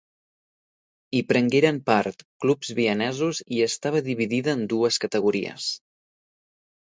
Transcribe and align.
Hi 1.15 1.19
prengueren 1.31 1.75
part 1.89 2.23
clubs 2.45 2.71
vienesos 2.79 3.41
i 3.57 3.61
estava 3.65 4.01
dividida 4.07 4.57
en 4.59 4.63
dues 4.73 4.99
categories. 5.05 5.69